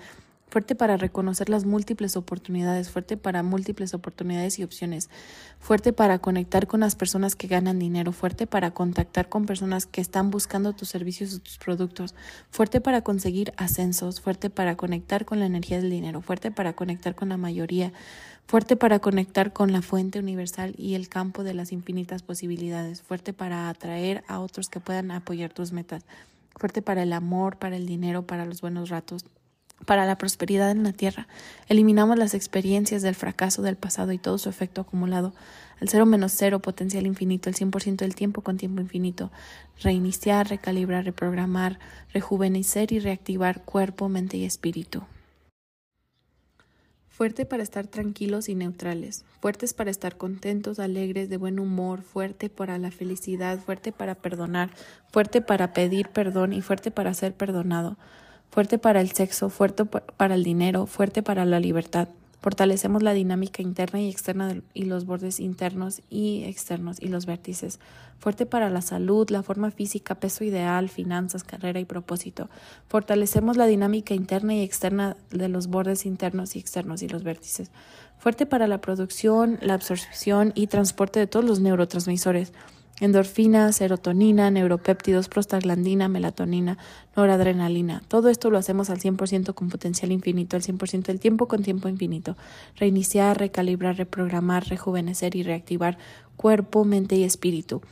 fuerte 0.48 0.74
para 0.74 0.96
reconocer 0.96 1.48
las 1.48 1.64
múltiples 1.64 2.16
oportunidades, 2.16 2.90
fuerte 2.90 3.16
para 3.16 3.44
múltiples 3.44 3.94
oportunidades 3.94 4.58
y 4.58 4.64
opciones, 4.64 5.08
fuerte 5.60 5.92
para 5.92 6.18
conectar 6.18 6.66
con 6.66 6.80
las 6.80 6.96
personas 6.96 7.36
que 7.36 7.46
ganan 7.46 7.78
dinero, 7.78 8.10
fuerte 8.10 8.48
para 8.48 8.72
contactar 8.72 9.28
con 9.28 9.46
personas 9.46 9.86
que 9.86 10.00
están 10.00 10.32
buscando 10.32 10.72
tus 10.72 10.88
servicios 10.88 11.32
o 11.32 11.38
tus 11.38 11.58
productos, 11.58 12.16
fuerte 12.50 12.80
para 12.80 13.02
conseguir 13.02 13.52
ascensos, 13.56 14.20
fuerte 14.20 14.50
para 14.50 14.76
conectar 14.76 15.24
con 15.24 15.38
la 15.38 15.46
energía 15.46 15.80
del 15.80 15.90
dinero, 15.90 16.22
fuerte 16.22 16.50
para 16.50 16.72
conectar 16.72 17.14
con 17.14 17.28
la 17.28 17.36
mayoría, 17.36 17.92
fuerte 18.46 18.76
para 18.76 18.98
conectar 18.98 19.52
con 19.52 19.72
la 19.72 19.82
fuente 19.82 20.18
universal 20.18 20.74
y 20.76 20.94
el 20.94 21.08
campo 21.08 21.44
de 21.44 21.54
las 21.54 21.72
infinitas 21.72 22.22
posibilidades, 22.22 23.02
fuerte 23.02 23.32
para 23.32 23.68
atraer 23.68 24.24
a 24.28 24.40
otros 24.40 24.68
que 24.68 24.80
puedan 24.80 25.10
apoyar 25.10 25.52
tus 25.52 25.72
metas, 25.72 26.04
fuerte 26.56 26.82
para 26.82 27.02
el 27.02 27.12
amor, 27.12 27.56
para 27.56 27.76
el 27.76 27.86
dinero, 27.86 28.26
para 28.26 28.46
los 28.46 28.60
buenos 28.60 28.90
ratos, 28.90 29.24
para 29.86 30.06
la 30.06 30.16
prosperidad 30.16 30.70
en 30.70 30.82
la 30.82 30.92
tierra. 30.92 31.26
Eliminamos 31.68 32.18
las 32.18 32.34
experiencias 32.34 33.02
del 33.02 33.14
fracaso 33.14 33.62
del 33.62 33.76
pasado 33.76 34.12
y 34.12 34.18
todo 34.18 34.38
su 34.38 34.48
efecto 34.48 34.80
acumulado. 34.80 35.34
Al 35.80 35.88
cero 35.88 36.06
menos 36.06 36.32
cero, 36.36 36.60
potencial 36.60 37.06
infinito, 37.06 37.50
el 37.50 37.56
100% 37.56 37.96
del 37.96 38.14
tiempo 38.14 38.40
con 38.42 38.56
tiempo 38.56 38.80
infinito. 38.80 39.30
Reiniciar, 39.82 40.48
recalibrar, 40.48 41.04
reprogramar, 41.04 41.78
rejuvenecer 42.12 42.92
y 42.92 43.00
reactivar 43.00 43.62
cuerpo, 43.62 44.08
mente 44.08 44.36
y 44.36 44.44
espíritu. 44.44 45.02
Fuerte 47.16 47.47
para 47.47 47.62
estar 47.62 47.87
tranquilos 47.87 48.49
y 48.49 48.56
neutrales, 48.56 49.25
fuertes 49.40 49.73
para 49.73 49.92
estar 49.92 50.16
contentos, 50.16 50.80
alegres, 50.80 51.28
de 51.28 51.37
buen 51.37 51.61
humor, 51.61 52.02
fuerte 52.02 52.50
para 52.50 52.76
la 52.76 52.90
felicidad, 52.90 53.61
fuerte 53.61 53.92
para 53.92 54.16
perdonar, 54.16 54.71
fuerte 55.12 55.40
para 55.40 55.73
pedir 55.73 56.09
perdón 56.09 56.52
y 56.52 56.61
fuerte 56.61 56.90
para 56.90 57.14
ser 57.14 57.33
perdonado, 57.33 57.97
fuerte 58.50 58.80
para 58.80 59.00
el 59.00 59.12
sexo, 59.12 59.49
fuerte 59.49 59.85
para 59.85 60.35
el 60.35 60.42
dinero, 60.42 60.87
fuerte 60.87 61.23
para 61.23 61.44
la 61.44 61.61
libertad, 61.61 62.09
Fortalecemos 62.44 63.02
la 63.02 63.14
dinámica 63.14 63.62
interna 63.62 64.02
y 64.02 64.10
externa 64.10 64.54
y 64.74 64.84
los 64.84 65.06
bordes 65.06 65.40
internos 65.40 66.02
y 66.10 66.44
externos 66.44 67.00
y 67.00 67.08
los 67.08 67.24
vértices. 67.24 67.80
Fuerte 68.18 68.44
para 68.44 68.68
la 68.68 68.82
salud, 68.82 69.30
la 69.30 69.42
forma 69.42 69.70
física, 69.70 70.16
peso 70.16 70.44
ideal, 70.44 70.90
finanzas, 70.90 71.42
carrera 71.42 71.80
y 71.80 71.86
propósito. 71.86 72.50
Fortalecemos 72.86 73.56
la 73.56 73.64
dinámica 73.64 74.12
interna 74.12 74.54
y 74.54 74.62
externa 74.62 75.16
de 75.30 75.48
los 75.48 75.68
bordes 75.68 76.04
internos 76.04 76.54
y 76.54 76.58
externos 76.58 77.02
y 77.02 77.08
los 77.08 77.22
vértices. 77.22 77.70
Fuerte 78.18 78.44
para 78.44 78.66
la 78.66 78.82
producción, 78.82 79.58
la 79.62 79.72
absorción 79.72 80.52
y 80.54 80.66
transporte 80.66 81.20
de 81.20 81.26
todos 81.26 81.46
los 81.46 81.60
neurotransmisores 81.60 82.52
endorfina, 83.00 83.72
serotonina, 83.72 84.50
neuropéptidos, 84.50 85.28
prostaglandina, 85.28 86.08
melatonina, 86.08 86.78
noradrenalina. 87.16 88.02
Todo 88.08 88.28
esto 88.28 88.50
lo 88.50 88.58
hacemos 88.58 88.90
al 88.90 89.00
100% 89.00 89.54
con 89.54 89.68
potencial 89.68 90.12
infinito, 90.12 90.56
al 90.56 90.62
100% 90.62 91.02
del 91.04 91.20
tiempo 91.20 91.48
con 91.48 91.62
tiempo 91.62 91.88
infinito. 91.88 92.36
Reiniciar, 92.76 93.38
recalibrar, 93.38 93.96
reprogramar, 93.96 94.68
rejuvenecer 94.68 95.36
y 95.36 95.42
reactivar 95.42 95.98
cuerpo, 96.36 96.84
mente 96.84 97.16
y 97.16 97.24
espíritu. 97.24 97.82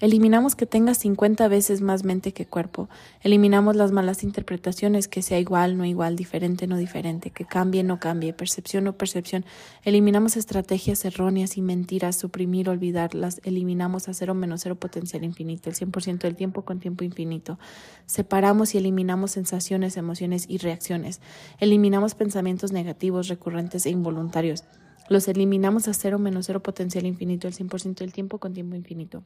Eliminamos 0.00 0.56
que 0.56 0.64
tengas 0.64 0.96
50 0.96 1.46
veces 1.48 1.82
más 1.82 2.04
mente 2.04 2.32
que 2.32 2.46
cuerpo. 2.46 2.88
Eliminamos 3.20 3.76
las 3.76 3.92
malas 3.92 4.22
interpretaciones, 4.22 5.08
que 5.08 5.20
sea 5.20 5.38
igual, 5.38 5.76
no 5.76 5.84
igual, 5.84 6.16
diferente, 6.16 6.66
no 6.66 6.78
diferente, 6.78 7.30
que 7.30 7.44
cambie, 7.44 7.82
no 7.82 8.00
cambie, 8.00 8.32
percepción, 8.32 8.84
no 8.84 8.94
percepción. 8.94 9.44
Eliminamos 9.84 10.38
estrategias 10.38 11.04
erróneas 11.04 11.58
y 11.58 11.60
mentiras, 11.60 12.16
suprimir, 12.16 12.70
olvidarlas. 12.70 13.42
Eliminamos 13.44 14.08
a 14.08 14.14
cero 14.14 14.34
menos 14.34 14.62
cero 14.62 14.76
potencial 14.76 15.22
infinito, 15.22 15.68
el 15.68 15.76
100% 15.76 16.20
del 16.20 16.34
tiempo 16.34 16.62
con 16.62 16.80
tiempo 16.80 17.04
infinito. 17.04 17.58
Separamos 18.06 18.74
y 18.74 18.78
eliminamos 18.78 19.32
sensaciones, 19.32 19.98
emociones 19.98 20.46
y 20.48 20.56
reacciones. 20.56 21.20
Eliminamos 21.58 22.14
pensamientos 22.14 22.72
negativos, 22.72 23.28
recurrentes 23.28 23.84
e 23.84 23.90
involuntarios. 23.90 24.64
Los 25.10 25.28
eliminamos 25.28 25.88
a 25.88 25.92
cero 25.92 26.18
menos 26.18 26.46
cero 26.46 26.62
potencial 26.62 27.04
infinito, 27.04 27.48
el 27.48 27.54
100% 27.54 27.96
del 27.96 28.14
tiempo 28.14 28.38
con 28.38 28.54
tiempo 28.54 28.76
infinito. 28.76 29.24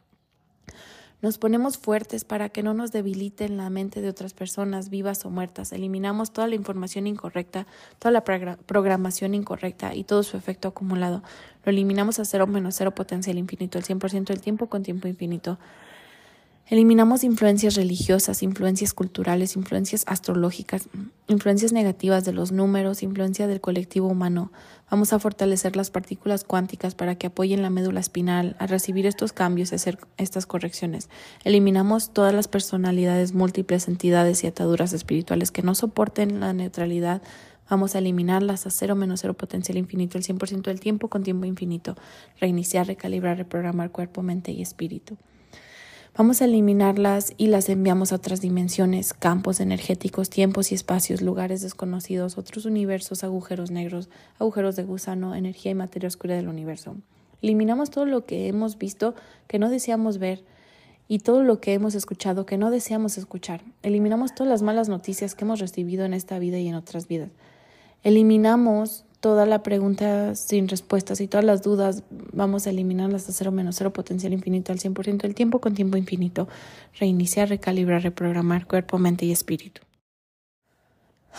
Nos 1.23 1.39
ponemos 1.39 1.79
fuertes 1.79 2.25
para 2.25 2.51
que 2.51 2.63
no 2.63 2.75
nos 2.75 2.93
debiliten 2.93 3.57
la 3.57 3.71
mente 3.71 4.03
de 4.03 4.09
otras 4.09 4.35
personas, 4.35 4.91
vivas 4.91 5.25
o 5.25 5.31
muertas. 5.31 5.73
Eliminamos 5.73 6.33
toda 6.33 6.47
la 6.49 6.55
información 6.55 7.07
incorrecta, 7.07 7.67
toda 7.99 8.13
la 8.13 8.25
programación 8.25 9.35
incorrecta 9.35 9.95
y 9.95 10.05
todo 10.05 10.23
su 10.23 10.37
efecto 10.37 10.69
acumulado. 10.69 11.23
Lo 11.65 11.71
eliminamos 11.71 12.19
a 12.19 12.25
cero 12.27 12.47
menos 12.47 12.75
cero 12.77 12.95
potencial 12.95 13.39
infinito, 13.39 13.79
el 13.79 13.85
100% 13.85 14.27
del 14.27 14.41
tiempo 14.43 14.69
con 14.69 14.83
tiempo 14.83 15.09
infinito. 15.09 15.59
Eliminamos 16.67 17.25
influencias 17.25 17.75
religiosas, 17.75 18.43
influencias 18.43 18.95
culturales, 18.95 19.55
influencias 19.55 20.05
astrológicas, 20.07 20.89
influencias 21.29 21.73
negativas 21.73 22.25
de 22.25 22.33
los 22.33 22.53
números, 22.53 23.03
influencia 23.03 23.47
del 23.47 23.61
colectivo 23.61 24.09
humano. 24.09 24.51
Vamos 24.91 25.13
a 25.13 25.19
fortalecer 25.19 25.77
las 25.77 25.91
partículas 25.91 26.43
cuánticas 26.43 26.95
para 26.95 27.17
que 27.17 27.27
apoyen 27.27 27.61
la 27.61 27.69
médula 27.69 28.01
espinal 28.01 28.57
a 28.59 28.67
recibir 28.67 29.05
estos 29.05 29.35
cambios 29.35 29.73
y 29.73 29.75
hacer 29.75 29.99
estas 30.17 30.47
correcciones. 30.47 31.11
Eliminamos 31.45 32.15
todas 32.15 32.33
las 32.33 32.49
personalidades 32.49 33.35
múltiples, 33.35 33.87
entidades 33.87 34.43
y 34.43 34.47
ataduras 34.47 34.95
espirituales 34.95 35.51
que 35.51 35.63
no 35.63 35.75
soporten 35.75 36.41
la 36.41 36.55
neutralidad 36.55 37.21
Vamos 37.69 37.95
a 37.95 37.99
eliminarlas 37.99 38.67
a 38.67 38.71
cero 38.71 38.95
menos 38.95 39.21
cero 39.21 39.33
potencial 39.35 39.79
infinito, 39.79 40.19
el 40.19 40.25
100% 40.25 40.63
del 40.65 40.81
tiempo 40.81 41.09
con 41.09 41.23
tiempo 41.23 41.47
infinito. 41.47 41.97
Reiniciar, 42.39 42.87
recalibrar, 42.87 43.39
reprogramar 43.39 43.91
cuerpo, 43.91 44.23
mente 44.23 44.53
y 44.53 44.61
espíritu. 44.61 45.17
Vamos 46.17 46.41
a 46.41 46.45
eliminarlas 46.45 47.35
y 47.39 47.49
las 47.49 47.69
enviamos 47.69 48.13
a 48.13 48.17
otras 48.17 48.41
dimensiones, 48.41 49.15
campos 49.15 49.59
energéticos, 49.59 50.31
tiempos 50.31 50.71
y 50.71 50.77
espacios, 50.77 51.23
lugares 51.23 51.61
desconocidos, 51.61 52.39
otros 52.39 52.67
universos, 52.67 53.25
agujeros 53.25 53.73
negros, 53.73 54.09
agujeros 54.39 54.77
de 54.77 54.85
gusano, 54.85 55.35
energía 55.35 55.73
y 55.73 55.75
materia 55.75 56.07
oscura 56.07 56.37
del 56.37 56.47
universo. 56.47 56.95
Eliminamos 57.43 57.91
todo 57.91 58.07
lo 58.07 58.27
que 58.27 58.47
hemos 58.47 58.79
visto 58.79 59.17
que 59.49 59.59
no 59.59 59.69
deseamos 59.69 60.19
ver 60.19 60.45
y 61.09 61.19
todo 61.19 61.43
lo 61.43 61.61
que 61.61 61.75
hemos 61.75 61.97
escuchado 61.97 62.47
que 62.47 62.59
no 62.59 62.71
deseamos 62.71 63.19
escuchar. 63.19 63.63
Eliminamos 63.83 64.37
todas 64.37 64.49
las 64.49 64.63
malas 64.63 64.89
noticias 64.89 65.35
que 65.35 65.45
hemos 65.45 65.59
recibido 65.59 66.05
en 66.05 66.15
esta 66.15 66.39
vida 66.39 66.61
y 66.61 66.69
en 66.69 66.77
otras 66.77 67.09
vidas. 67.09 67.31
Eliminamos 68.05 69.05
toda 69.25 69.47
la 69.47 69.63
pregunta 69.63 70.35
sin 70.35 70.69
respuestas 70.69 71.19
y 71.23 71.29
todas 71.29 71.47
las 71.47 71.63
dudas, 71.63 72.03
vamos 72.35 72.67
a 72.67 72.71
eliminarlas 72.71 73.27
a 73.27 73.33
cero 73.33 73.53
menos 73.53 73.77
cero 73.77 73.91
potencial 73.91 74.35
infinito 74.35 74.71
al 74.71 74.79
100% 74.79 75.23
del 75.23 75.35
tiempo 75.35 75.63
con 75.63 75.75
tiempo 75.75 75.97
infinito. 75.97 76.47
Reiniciar, 77.01 77.49
recalibrar, 77.49 78.03
reprogramar 78.03 78.67
cuerpo, 78.67 78.99
mente 78.99 79.25
y 79.25 79.33
espíritu. 79.33 79.81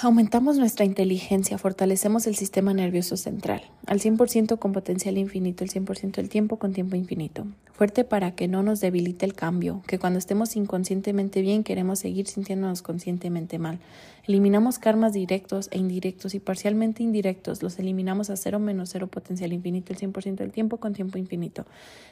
Aumentamos 0.01 0.57
nuestra 0.57 0.83
inteligencia, 0.83 1.59
fortalecemos 1.59 2.25
el 2.25 2.35
sistema 2.35 2.73
nervioso 2.73 3.17
central, 3.17 3.61
al 3.85 3.99
100% 3.99 4.57
con 4.57 4.73
potencial 4.73 5.17
infinito, 5.17 5.63
el 5.63 5.69
100% 5.69 6.15
del 6.15 6.27
tiempo 6.27 6.57
con 6.57 6.73
tiempo 6.73 6.95
infinito. 6.95 7.45
Fuerte 7.71 8.03
para 8.03 8.31
que 8.31 8.47
no 8.47 8.63
nos 8.63 8.81
debilite 8.81 9.25
el 9.25 9.35
cambio, 9.35 9.83
que 9.85 9.99
cuando 9.99 10.17
estemos 10.17 10.55
inconscientemente 10.55 11.41
bien 11.41 11.63
queremos 11.63 11.99
seguir 11.99 12.27
sintiéndonos 12.27 12.81
conscientemente 12.81 13.59
mal. 13.59 13.79
Eliminamos 14.27 14.79
karmas 14.79 15.13
directos 15.13 15.67
e 15.71 15.77
indirectos 15.77 16.33
y 16.33 16.39
parcialmente 16.39 17.03
indirectos, 17.03 17.61
los 17.61 17.77
eliminamos 17.77 18.31
a 18.31 18.35
cero 18.35 18.59
menos 18.59 18.89
cero 18.89 19.07
potencial 19.07 19.53
infinito, 19.53 19.93
el 19.93 19.99
100% 19.99 20.37
del 20.37 20.51
tiempo 20.51 20.77
con 20.77 20.93
tiempo 20.93 21.19
infinito. 21.19 21.65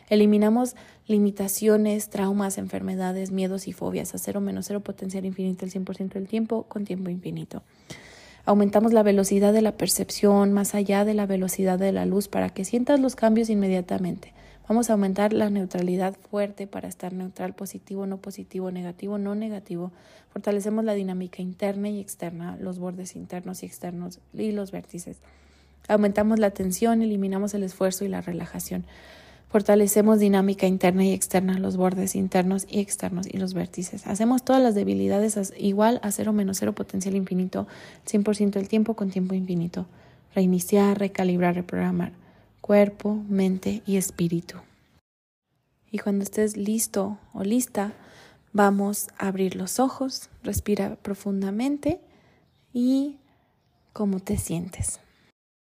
Eliminamos 0.09 0.75
limitaciones, 1.07 2.09
traumas, 2.09 2.59
enfermedades, 2.59 3.31
miedos 3.31 3.67
y 3.67 3.73
fobias 3.73 4.13
a 4.13 4.19
cero 4.19 4.41
menos 4.41 4.67
cero 4.67 4.81
potencial 4.81 5.25
infinito, 5.25 5.65
el 5.65 5.71
100% 5.71 6.13
del 6.13 6.27
tiempo 6.27 6.63
con 6.63 6.85
tiempo 6.85 7.09
infinito. 7.09 7.63
Aumentamos 8.45 8.93
la 8.93 9.03
velocidad 9.03 9.51
de 9.51 9.61
la 9.61 9.77
percepción 9.77 10.53
más 10.53 10.75
allá 10.75 11.05
de 11.05 11.15
la 11.15 11.25
velocidad 11.25 11.79
de 11.79 11.93
la 11.93 12.05
luz 12.05 12.27
para 12.27 12.49
que 12.49 12.65
sientas 12.65 12.99
los 12.99 13.15
cambios 13.15 13.49
inmediatamente. 13.49 14.33
Vamos 14.67 14.89
a 14.89 14.93
aumentar 14.93 15.33
la 15.33 15.49
neutralidad 15.49 16.15
fuerte 16.31 16.67
para 16.67 16.87
estar 16.87 17.11
neutral, 17.11 17.53
positivo, 17.53 18.05
no 18.05 18.17
positivo, 18.17 18.71
negativo, 18.71 19.17
no 19.17 19.35
negativo. 19.35 19.91
Fortalecemos 20.31 20.85
la 20.85 20.93
dinámica 20.93 21.41
interna 21.41 21.89
y 21.89 21.99
externa, 21.99 22.55
los 22.61 22.79
bordes 22.79 23.17
internos 23.17 23.61
y 23.61 23.65
externos 23.65 24.19
y 24.33 24.53
los 24.53 24.71
vértices. 24.71 25.17
Aumentamos 25.89 26.39
la 26.39 26.51
tensión, 26.51 27.01
eliminamos 27.01 27.53
el 27.53 27.63
esfuerzo 27.63 28.05
y 28.05 28.07
la 28.07 28.21
relajación. 28.21 28.85
Fortalecemos 29.49 30.19
dinámica 30.19 30.65
interna 30.65 31.03
y 31.03 31.11
externa, 31.11 31.59
los 31.59 31.75
bordes 31.75 32.15
internos 32.15 32.65
y 32.69 32.79
externos 32.79 33.27
y 33.27 33.37
los 33.37 33.53
vértices. 33.53 34.07
Hacemos 34.07 34.45
todas 34.45 34.61
las 34.63 34.75
debilidades 34.75 35.53
igual 35.57 35.99
a 36.03 36.11
cero 36.11 36.31
menos 36.31 36.57
cero 36.59 36.73
potencial 36.73 37.17
infinito, 37.17 37.67
100% 38.07 38.51
del 38.51 38.69
tiempo 38.69 38.93
con 38.93 39.09
tiempo 39.09 39.35
infinito. 39.35 39.87
Reiniciar, 40.33 40.97
recalibrar, 40.97 41.53
reprogramar 41.53 42.22
cuerpo, 42.63 43.21
mente 43.27 43.83
y 43.85 43.97
espíritu. 43.97 44.55
Y 45.91 45.99
cuando 45.99 46.23
estés 46.23 46.55
listo 46.55 47.19
o 47.33 47.43
lista, 47.43 47.91
vamos 48.53 49.09
a 49.17 49.27
abrir 49.27 49.55
los 49.55 49.81
ojos, 49.81 50.29
respira 50.43 50.95
profundamente 50.95 51.99
y 52.71 53.17
cómo 53.91 54.21
te 54.21 54.37
sientes. 54.37 55.01